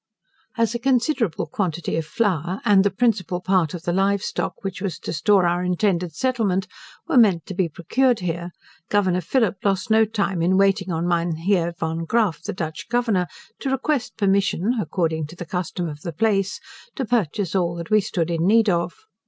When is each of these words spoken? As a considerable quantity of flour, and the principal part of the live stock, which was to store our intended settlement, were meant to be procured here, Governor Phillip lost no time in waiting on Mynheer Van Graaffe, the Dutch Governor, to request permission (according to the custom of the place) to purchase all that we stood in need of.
As 0.57 0.73
a 0.73 0.79
considerable 0.79 1.45
quantity 1.45 1.95
of 1.95 2.07
flour, 2.07 2.59
and 2.65 2.83
the 2.83 2.89
principal 2.89 3.39
part 3.39 3.75
of 3.75 3.83
the 3.83 3.93
live 3.93 4.23
stock, 4.23 4.63
which 4.63 4.81
was 4.81 4.97
to 4.97 5.13
store 5.13 5.45
our 5.45 5.63
intended 5.63 6.15
settlement, 6.15 6.65
were 7.07 7.19
meant 7.19 7.45
to 7.45 7.53
be 7.53 7.69
procured 7.69 8.19
here, 8.21 8.49
Governor 8.89 9.21
Phillip 9.21 9.57
lost 9.63 9.91
no 9.91 10.05
time 10.05 10.41
in 10.41 10.57
waiting 10.57 10.91
on 10.91 11.07
Mynheer 11.07 11.75
Van 11.79 12.05
Graaffe, 12.05 12.41
the 12.41 12.51
Dutch 12.51 12.89
Governor, 12.89 13.27
to 13.59 13.69
request 13.69 14.17
permission 14.17 14.73
(according 14.81 15.27
to 15.27 15.35
the 15.35 15.45
custom 15.45 15.87
of 15.87 16.01
the 16.01 16.13
place) 16.13 16.59
to 16.95 17.05
purchase 17.05 17.53
all 17.53 17.75
that 17.75 17.91
we 17.91 18.01
stood 18.01 18.31
in 18.31 18.47
need 18.47 18.69
of. 18.69 18.95